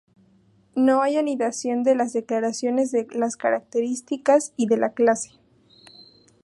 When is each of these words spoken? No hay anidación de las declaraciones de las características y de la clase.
No 0.75 1.03
hay 1.03 1.17
anidación 1.17 1.83
de 1.83 1.93
las 1.93 2.11
declaraciones 2.11 2.91
de 2.91 3.05
las 3.11 3.35
características 3.37 4.51
y 4.57 4.65
de 4.65 4.77
la 4.77 4.93
clase. 4.95 5.29